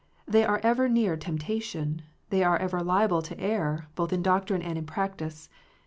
They 0.27 0.43
are 0.43 0.59
ever 0.63 0.89
near 0.89 1.15
tempta 1.15 1.61
tion: 1.61 2.01
they 2.31 2.43
are 2.43 2.57
ever 2.57 2.79
liable 2.81 3.21
to 3.21 3.39
err, 3.39 3.87
both 3.93 4.11
in 4.11 4.23
doctrine 4.23 4.63
and 4.63 4.75
in 4.75 4.87
practice. 4.87 5.47